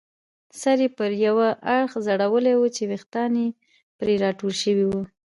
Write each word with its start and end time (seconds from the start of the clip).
سر 0.61 0.77
یې 0.83 0.89
پر 0.97 1.11
یوه 1.25 1.47
اړخ 1.75 1.91
ځړولی 2.07 2.53
وو 2.57 2.67
چې 2.75 2.83
ویښتان 2.89 3.31
یې 3.41 3.47
پرې 3.99 4.13
راټول 4.23 4.53
شوي 4.63 4.85
وو. 4.89 5.01